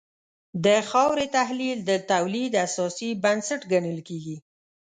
[0.65, 4.37] د خاورې تحلیل د تولید اساسي بنسټ ګڼل کېږي.